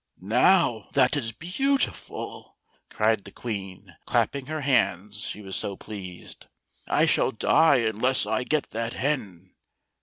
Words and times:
"Now, 0.19 0.85
that 0.93 1.15
is 1.15 1.31
beautiful," 1.31 2.57
cried 2.89 3.23
the 3.23 3.31
Queen, 3.31 3.95
clapping 4.07 4.47
her 4.47 4.61
hands, 4.61 5.19
she 5.27 5.43
was 5.43 5.55
so 5.55 5.75
pleased;" 5.77 6.47
I 6.87 7.05
shall 7.05 7.29
die 7.29 7.81
unless 7.85 8.25
I 8.25 8.43
get 8.43 8.71
that 8.71 8.93
hen. 8.93 9.53